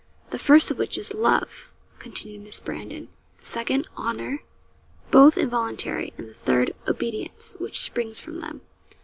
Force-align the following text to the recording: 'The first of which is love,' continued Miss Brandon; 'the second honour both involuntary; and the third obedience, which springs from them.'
'The 0.31 0.39
first 0.39 0.71
of 0.71 0.79
which 0.79 0.97
is 0.97 1.13
love,' 1.13 1.71
continued 1.99 2.41
Miss 2.41 2.59
Brandon; 2.59 3.07
'the 3.37 3.45
second 3.45 3.87
honour 3.95 4.41
both 5.11 5.37
involuntary; 5.37 6.11
and 6.17 6.27
the 6.27 6.33
third 6.33 6.73
obedience, 6.87 7.55
which 7.59 7.81
springs 7.81 8.19
from 8.19 8.39
them.' 8.39 8.61